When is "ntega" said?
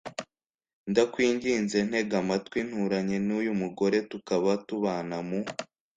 1.87-2.15